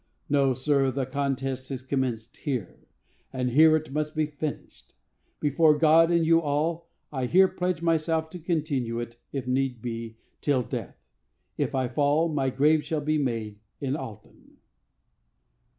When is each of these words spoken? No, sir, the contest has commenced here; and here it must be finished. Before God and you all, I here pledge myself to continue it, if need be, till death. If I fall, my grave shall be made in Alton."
No, 0.29 0.55
sir, 0.55 0.89
the 0.89 1.05
contest 1.05 1.69
has 1.69 1.83
commenced 1.83 2.37
here; 2.37 2.87
and 3.31 3.51
here 3.51 3.75
it 3.75 3.91
must 3.93 4.15
be 4.15 4.25
finished. 4.25 4.95
Before 5.39 5.77
God 5.77 6.09
and 6.09 6.25
you 6.25 6.41
all, 6.41 6.89
I 7.13 7.27
here 7.27 7.47
pledge 7.47 7.83
myself 7.83 8.31
to 8.31 8.39
continue 8.39 8.99
it, 8.99 9.17
if 9.31 9.45
need 9.45 9.79
be, 9.79 10.17
till 10.41 10.63
death. 10.63 10.97
If 11.55 11.75
I 11.75 11.87
fall, 11.87 12.29
my 12.29 12.49
grave 12.49 12.83
shall 12.83 12.99
be 13.01 13.19
made 13.19 13.59
in 13.79 13.95
Alton." 13.95 14.57